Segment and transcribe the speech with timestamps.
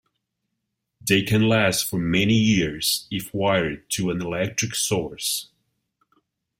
[0.99, 5.49] They can last for many years if wired to an electric source.